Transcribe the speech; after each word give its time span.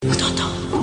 Kto 0.00 0.30
to? 0.38 0.77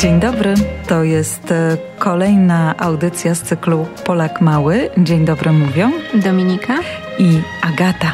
Dzień 0.00 0.20
dobry, 0.20 0.54
to 0.86 1.04
jest 1.04 1.52
e, 1.52 1.76
kolejna 1.98 2.74
audycja 2.78 3.34
z 3.34 3.42
cyklu 3.42 3.86
Polak 4.04 4.40
Mały. 4.40 4.90
Dzień 4.98 5.24
dobry 5.24 5.52
mówią 5.52 5.92
Dominika? 6.14 6.78
i 7.18 7.40
Agata. 7.62 8.12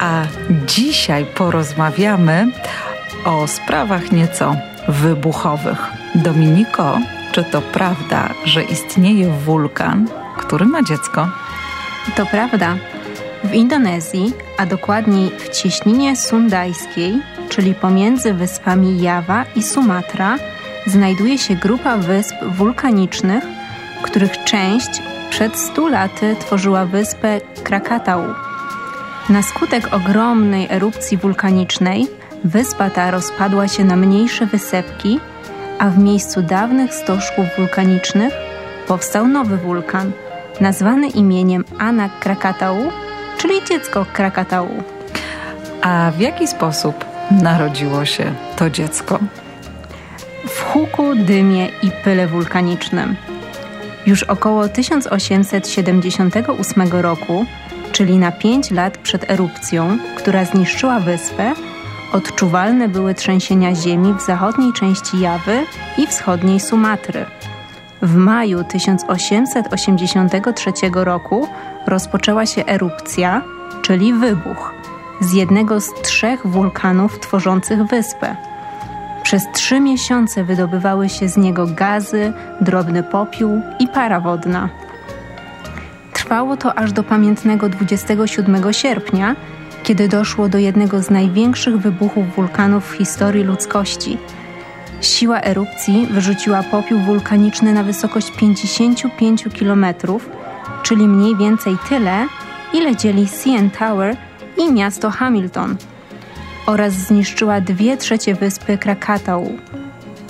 A 0.00 0.22
dzisiaj 0.66 1.26
porozmawiamy 1.34 2.52
o 3.24 3.46
sprawach 3.46 4.12
nieco 4.12 4.56
wybuchowych. 4.88 5.92
Dominiko, 6.14 6.98
czy 7.32 7.44
to 7.44 7.62
prawda, 7.62 8.28
że 8.44 8.62
istnieje 8.62 9.30
wulkan, 9.30 10.08
który 10.38 10.66
ma 10.66 10.82
dziecko? 10.82 11.28
To 12.16 12.26
prawda. 12.26 12.76
W 13.44 13.54
Indonezji, 13.54 14.32
a 14.58 14.66
dokładniej 14.66 15.30
w 15.38 15.48
cieśninie 15.48 16.16
sundajskiej, 16.16 17.22
czyli 17.48 17.74
pomiędzy 17.74 18.34
wyspami 18.34 19.02
Jawa 19.02 19.44
i 19.56 19.62
Sumatra, 19.62 20.38
znajduje 20.86 21.38
się 21.38 21.56
grupa 21.56 21.96
wysp 21.96 22.34
wulkanicznych, 22.44 23.44
których 24.02 24.44
część 24.44 25.02
przed 25.30 25.56
100 25.56 25.88
laty 25.88 26.36
tworzyła 26.40 26.86
wyspę 26.86 27.40
Krakatau. 27.64 28.22
Na 29.28 29.42
skutek 29.42 29.94
ogromnej 29.94 30.66
erupcji 30.70 31.16
wulkanicznej 31.16 32.06
wyspa 32.44 32.90
ta 32.90 33.10
rozpadła 33.10 33.68
się 33.68 33.84
na 33.84 33.96
mniejsze 33.96 34.46
wysepki, 34.46 35.20
a 35.78 35.90
w 35.90 35.98
miejscu 35.98 36.42
dawnych 36.42 36.94
stożków 36.94 37.46
wulkanicznych 37.58 38.32
powstał 38.88 39.28
nowy 39.28 39.56
wulkan, 39.56 40.12
nazwany 40.60 41.08
imieniem 41.08 41.64
Anak 41.78 42.18
Krakatau, 42.18 42.76
czyli 43.38 43.54
dziecko 43.68 44.06
Krakatau. 44.12 44.68
A 45.82 46.12
w 46.16 46.20
jaki 46.20 46.46
sposób 46.46 47.04
narodziło 47.30 48.04
się 48.04 48.34
to 48.56 48.70
dziecko? 48.70 49.18
Huku, 50.72 51.14
dymie 51.14 51.66
i 51.66 51.90
pyle 52.04 52.26
wulkanicznym. 52.26 53.16
Już 54.06 54.22
około 54.22 54.68
1878 54.68 56.92
roku, 56.92 57.46
czyli 57.92 58.18
na 58.18 58.32
5 58.32 58.70
lat 58.70 58.98
przed 58.98 59.30
erupcją, 59.30 59.98
która 60.16 60.44
zniszczyła 60.44 61.00
wyspę, 61.00 61.54
odczuwalne 62.12 62.88
były 62.88 63.14
trzęsienia 63.14 63.74
ziemi 63.74 64.14
w 64.14 64.22
zachodniej 64.22 64.72
części 64.72 65.20
Jawy 65.20 65.64
i 65.98 66.06
wschodniej 66.06 66.60
Sumatry. 66.60 67.26
W 68.02 68.14
maju 68.14 68.64
1883 68.64 70.72
roku 70.94 71.48
rozpoczęła 71.86 72.46
się 72.46 72.66
erupcja, 72.66 73.42
czyli 73.82 74.12
wybuch, 74.12 74.74
z 75.20 75.32
jednego 75.32 75.80
z 75.80 75.94
trzech 76.02 76.46
wulkanów 76.46 77.20
tworzących 77.20 77.84
wyspę. 77.84 78.51
Przez 79.32 79.52
trzy 79.52 79.80
miesiące 79.80 80.44
wydobywały 80.44 81.08
się 81.08 81.28
z 81.28 81.36
niego 81.36 81.66
gazy, 81.66 82.32
drobny 82.60 83.02
popiół 83.02 83.60
i 83.78 83.88
para 83.88 84.20
wodna. 84.20 84.68
Trwało 86.12 86.56
to 86.56 86.78
aż 86.78 86.92
do 86.92 87.02
pamiętnego 87.02 87.68
27 87.68 88.72
sierpnia, 88.72 89.36
kiedy 89.82 90.08
doszło 90.08 90.48
do 90.48 90.58
jednego 90.58 91.02
z 91.02 91.10
największych 91.10 91.78
wybuchów 91.78 92.34
wulkanów 92.34 92.90
w 92.90 92.94
historii 92.94 93.44
ludzkości. 93.44 94.18
Siła 95.00 95.40
erupcji 95.40 96.06
wyrzuciła 96.10 96.62
popiół 96.62 96.98
wulkaniczny 96.98 97.72
na 97.72 97.82
wysokość 97.82 98.30
55 98.30 99.44
km, 99.58 99.86
czyli 100.82 101.08
mniej 101.08 101.36
więcej 101.36 101.76
tyle, 101.88 102.26
ile 102.72 102.96
dzieli 102.96 103.28
CN 103.28 103.70
Tower 103.70 104.16
i 104.58 104.72
miasto 104.72 105.10
Hamilton– 105.10 105.76
oraz 106.66 106.92
zniszczyła 106.92 107.60
dwie 107.60 107.96
trzecie 107.96 108.34
wyspy 108.34 108.78
Krakatau. 108.78 109.52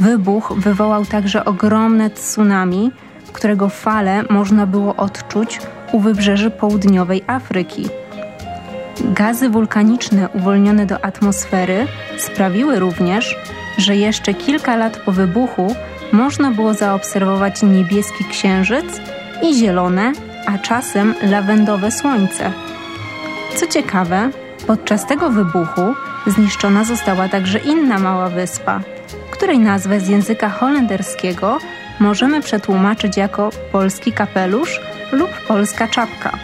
Wybuch 0.00 0.52
wywołał 0.56 1.04
także 1.04 1.44
ogromne 1.44 2.10
tsunami, 2.10 2.90
którego 3.32 3.68
fale 3.68 4.22
można 4.30 4.66
było 4.66 4.96
odczuć 4.96 5.60
u 5.92 6.00
wybrzeży 6.00 6.50
południowej 6.50 7.24
Afryki. 7.26 7.88
Gazy 9.04 9.48
wulkaniczne 9.48 10.28
uwolnione 10.28 10.86
do 10.86 11.04
atmosfery 11.04 11.86
sprawiły 12.18 12.78
również, 12.78 13.36
że 13.78 13.96
jeszcze 13.96 14.34
kilka 14.34 14.76
lat 14.76 14.96
po 14.96 15.12
wybuchu 15.12 15.74
można 16.12 16.50
było 16.50 16.74
zaobserwować 16.74 17.62
niebieski 17.62 18.24
księżyc 18.24 19.00
i 19.42 19.54
zielone, 19.54 20.12
a 20.46 20.58
czasem 20.58 21.14
lawendowe 21.22 21.90
słońce. 21.90 22.52
Co 23.56 23.66
ciekawe, 23.66 24.30
podczas 24.66 25.06
tego 25.06 25.30
wybuchu 25.30 25.94
Zniszczona 26.26 26.84
została 26.84 27.28
także 27.28 27.58
inna 27.58 27.98
mała 27.98 28.28
wyspa, 28.28 28.80
której 29.30 29.58
nazwę 29.58 30.00
z 30.00 30.08
języka 30.08 30.48
holenderskiego 30.48 31.58
możemy 32.00 32.40
przetłumaczyć 32.42 33.16
jako 33.16 33.50
polski 33.72 34.12
kapelusz 34.12 34.80
lub 35.12 35.30
polska 35.30 35.88
czapka. 35.88 36.38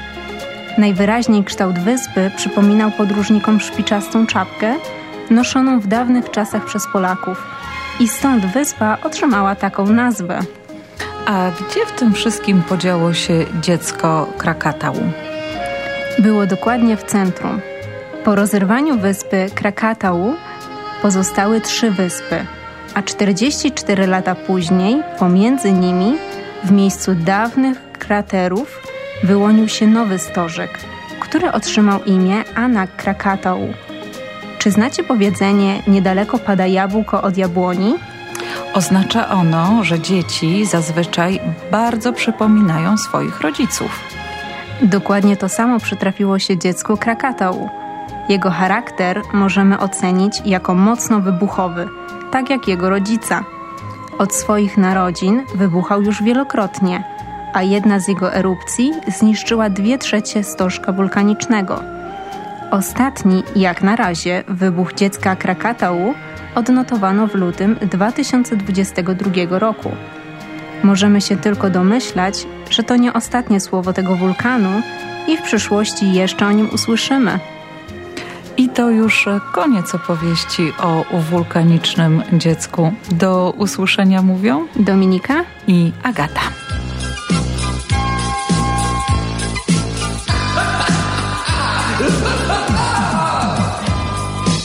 Najwyraźniej 0.78 1.44
kształt 1.44 1.78
wyspy 1.78 2.30
przypominał 2.36 2.90
podróżnikom 2.90 3.60
szpiczastą 3.60 4.26
czapkę 4.26 4.74
noszoną 5.30 5.80
w 5.80 5.86
dawnych 5.86 6.30
czasach 6.30 6.64
przez 6.64 6.86
Polaków 6.92 7.46
i 8.00 8.08
stąd 8.08 8.46
wyspa 8.46 8.98
otrzymała 9.02 9.54
taką 9.54 9.86
nazwę. 9.86 10.38
A 11.26 11.50
gdzie 11.50 11.86
w 11.86 11.92
tym 11.92 12.12
wszystkim 12.12 12.62
podziało 12.62 13.14
się 13.14 13.44
dziecko 13.60 14.28
Krakatau? 14.38 14.94
Było 16.18 16.46
dokładnie 16.46 16.96
w 16.96 17.04
centrum, 17.04 17.60
po 18.24 18.34
rozerwaniu 18.34 18.98
wyspy 18.98 19.46
Krakatau 19.54 20.34
pozostały 21.02 21.60
trzy 21.60 21.90
wyspy, 21.90 22.46
a 22.94 23.02
44 23.02 24.06
lata 24.06 24.34
później 24.34 25.02
pomiędzy 25.18 25.72
nimi, 25.72 26.16
w 26.64 26.70
miejscu 26.70 27.14
dawnych 27.14 27.92
kraterów, 27.92 28.80
wyłonił 29.22 29.68
się 29.68 29.86
nowy 29.86 30.18
stożek, 30.18 30.70
który 31.20 31.52
otrzymał 31.52 32.04
imię 32.04 32.44
Anak 32.54 32.96
Krakatau. 32.96 33.58
Czy 34.58 34.70
znacie 34.70 35.04
powiedzenie 35.04 35.82
niedaleko 35.86 36.38
pada 36.38 36.66
jabłko 36.66 37.22
od 37.22 37.36
jabłoni? 37.36 37.94
Oznacza 38.74 39.28
ono, 39.28 39.84
że 39.84 40.00
dzieci 40.00 40.66
zazwyczaj 40.66 41.40
bardzo 41.70 42.12
przypominają 42.12 42.98
swoich 42.98 43.40
rodziców. 43.40 44.00
Dokładnie 44.82 45.36
to 45.36 45.48
samo 45.48 45.80
przytrafiło 45.80 46.38
się 46.38 46.58
dziecku 46.58 46.96
Krakatau– 46.96 47.68
jego 48.28 48.50
charakter 48.50 49.22
możemy 49.32 49.78
ocenić 49.78 50.42
jako 50.44 50.74
mocno 50.74 51.20
wybuchowy, 51.20 51.88
tak 52.30 52.50
jak 52.50 52.68
jego 52.68 52.90
rodzica. 52.90 53.44
Od 54.18 54.34
swoich 54.34 54.78
narodzin 54.78 55.42
wybuchał 55.54 56.02
już 56.02 56.22
wielokrotnie, 56.22 57.04
a 57.52 57.62
jedna 57.62 58.00
z 58.00 58.08
jego 58.08 58.34
erupcji 58.34 58.92
zniszczyła 59.08 59.70
dwie 59.70 59.98
trzecie 59.98 60.44
stożka 60.44 60.92
wulkanicznego. 60.92 61.80
Ostatni, 62.70 63.42
jak 63.56 63.82
na 63.82 63.96
razie, 63.96 64.44
wybuch 64.48 64.94
dziecka 64.94 65.36
Krakatau 65.36 66.14
odnotowano 66.54 67.26
w 67.26 67.34
lutym 67.34 67.76
2022 67.90 69.58
roku. 69.58 69.90
Możemy 70.82 71.20
się 71.20 71.36
tylko 71.36 71.70
domyślać, 71.70 72.46
że 72.70 72.82
to 72.82 72.96
nie 72.96 73.12
ostatnie 73.12 73.60
słowo 73.60 73.92
tego 73.92 74.16
wulkanu 74.16 74.70
i 75.28 75.36
w 75.36 75.42
przyszłości 75.42 76.12
jeszcze 76.12 76.46
o 76.46 76.52
nim 76.52 76.68
usłyszymy. 76.72 77.38
I 78.56 78.68
to 78.68 78.90
już 78.90 79.28
koniec 79.52 79.94
opowieści 79.94 80.72
o 80.82 81.04
wulkanicznym 81.30 82.22
dziecku. 82.32 82.92
Do 83.10 83.54
usłyszenia 83.56 84.22
mówią 84.22 84.66
Dominika 84.76 85.44
i 85.66 85.92
Agata. 86.02 86.40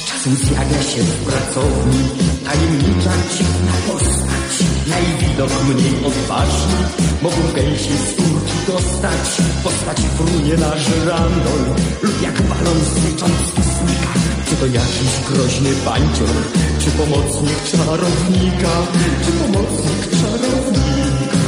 Czasem 0.08 0.36
zjawia 0.36 0.82
się 0.82 1.04
w 1.04 1.26
pracowni 1.26 2.10
tajemnicza 2.46 3.12
dziwna 3.38 3.74
postać 3.88 4.39
i 4.98 5.26
widok 5.26 5.52
mniej 5.64 6.06
odważny 6.06 6.78
Mogą 7.22 7.42
gęsi 7.56 7.94
skórki 8.12 8.58
dostać. 8.68 9.24
Postać 9.64 9.98
frunie 10.18 10.56
na 10.58 10.78
żyrandol 10.78 11.64
Lub 12.04 12.22
jak 12.22 12.42
balon 12.42 12.80
zliczący 12.94 13.54
znika 13.54 14.14
Czy 14.50 14.56
to 14.56 14.66
jakiś 14.66 15.14
groźny 15.30 15.70
bańcior 15.86 16.36
Czy 16.80 16.92
pomocnik 16.92 17.64
czarownika? 17.72 18.74
Czy 19.26 19.32
pomocnik 19.32 20.02
czarownika? 20.22 21.40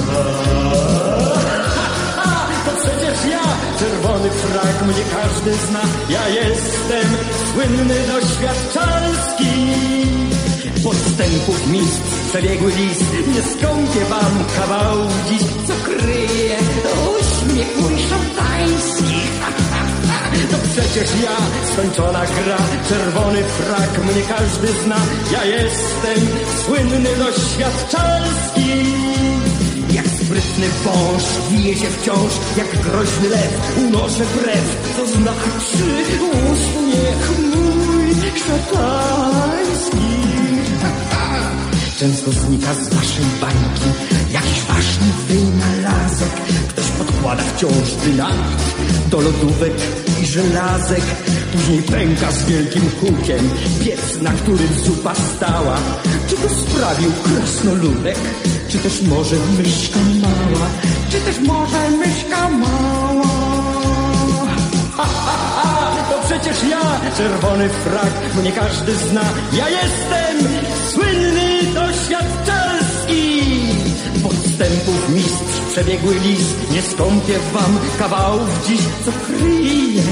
Przecież 2.81 3.31
ja, 3.31 3.43
czerwony 3.79 4.29
frak 4.29 4.87
Mnie 4.87 5.03
każdy 5.15 5.53
zna. 5.67 5.81
Ja 6.09 6.29
jestem 6.29 7.07
słynny 7.53 7.95
doświadczalski. 8.07 9.53
Podstępów 10.83 11.67
mistrz, 11.67 12.10
przebiegły 12.31 12.71
list. 12.71 13.05
Nie 13.35 13.41
skąpię 13.41 14.05
wam 14.09 14.33
kawał 14.57 14.97
dziś. 15.29 15.41
Co 15.67 15.73
kryje 15.85 16.57
uśmiech 17.19 17.77
mój 17.81 17.95
szatański. 18.09 19.15
To 20.51 20.57
przecież 20.71 21.09
ja, 21.23 21.37
skończona 21.73 22.25
gra. 22.25 22.57
Czerwony 22.89 23.43
frak, 23.43 24.03
mnie 24.03 24.21
każdy 24.37 24.67
zna. 24.83 24.97
Ja 25.31 25.45
jestem 25.45 26.27
słynny 26.65 27.09
doświadczalski. 27.15 28.69
Jak 29.93 30.07
sprytny 30.07 30.67
wąż 30.83 31.23
wije 31.49 31.75
się 31.75 31.87
wciąż, 31.87 32.31
jak 32.57 32.81
groźny 32.81 33.29
lew 33.29 33.77
unoszę 33.87 34.23
brew, 34.35 34.93
co 34.97 35.05
znaczy 35.07 35.85
uśmiech 36.51 37.39
mój 37.39 38.15
szatański. 38.39 40.30
Często 42.01 42.31
znika 42.31 42.73
z 42.73 42.89
waszej 42.89 43.25
bańki 43.41 43.89
jakiś 44.31 44.61
ważny 44.61 45.07
wynalazek. 45.27 46.31
Ktoś 46.69 46.85
podkłada 46.85 47.43
wciąż 47.43 47.91
dynamit 48.03 48.61
do 49.09 49.21
lodówek 49.21 49.73
i 50.21 50.25
żelazek. 50.25 51.01
Później 51.53 51.81
pęka 51.83 52.31
z 52.31 52.45
wielkim 52.45 52.81
hukiem 53.01 53.49
piec, 53.83 54.21
na 54.21 54.31
którym 54.31 54.73
zupa 54.85 55.15
stała. 55.15 55.77
Czy 56.29 56.35
to 56.35 56.49
sprawił 56.49 57.11
krasnoludek? 57.23 58.17
Czy 58.69 58.77
też 58.77 59.01
może 59.01 59.35
myszka 59.57 59.99
mała? 60.21 60.67
Czy 61.09 61.19
też 61.21 61.39
może 61.39 61.89
myszka 61.89 62.49
mała? 62.49 63.27
Ha, 64.97 65.05
ha, 65.05 65.37
ha, 65.63 65.80
przecież 66.31 66.63
ja, 66.69 67.01
czerwony 67.17 67.69
frak, 67.69 68.35
mnie 68.35 68.51
każdy 68.51 68.95
zna. 68.95 69.21
Ja 69.53 69.69
jestem 69.69 70.37
słynny 70.89 71.63
doświadczalski. 71.73 73.41
Podstępów 74.23 75.09
mistrz, 75.09 75.59
przebiegły 75.71 76.15
list, 76.15 76.71
nie 76.71 76.81
skąpię 76.81 77.39
wam 77.53 77.79
kawałów 77.99 78.67
dziś, 78.67 78.81
co 79.05 79.11
kryje 79.25 80.03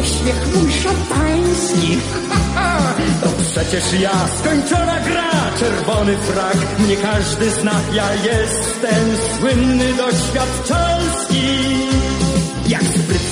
uśmiech 0.00 0.56
mój 0.56 0.72
szatański. 0.72 1.98
To 3.22 3.28
przecież 3.50 4.00
ja, 4.00 4.28
skończona 4.38 5.00
gra, 5.00 5.30
czerwony 5.58 6.16
frak, 6.16 6.78
mnie 6.78 6.96
każdy 6.96 7.50
zna. 7.50 7.80
Ja 7.94 8.14
jestem 8.14 9.16
słynny 9.38 9.94
doświadczalski. 9.94 11.67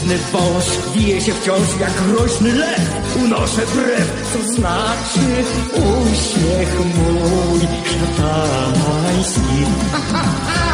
Sprytny 0.07 0.27
wąż 0.33 0.65
wije 0.95 1.21
się 1.21 1.33
wciąż 1.33 1.81
jak 1.81 1.93
groźny 1.93 2.53
lew. 2.53 3.17
Unoszę 3.25 3.63
brew, 3.75 4.31
co 4.33 4.53
znaczy 4.53 5.45
uśmiech 5.73 6.79
mój 6.81 7.61
szatański 8.17 9.67